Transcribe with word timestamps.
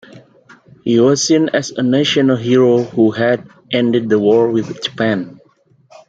He 0.83 0.99
was 0.99 1.27
seen 1.27 1.49
as 1.49 1.69
a 1.69 1.83
national 1.83 2.37
hero 2.37 2.81
who 2.81 3.11
had 3.11 3.47
ended 3.71 4.09
the 4.09 4.17
war 4.17 4.49
with 4.49 4.83
Japan. 4.83 5.39